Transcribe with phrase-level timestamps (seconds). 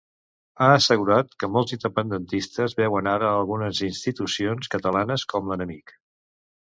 [0.59, 5.95] Ha assegurat que molts independentistes veuen ara algunes institucions catalanes com l'enemic.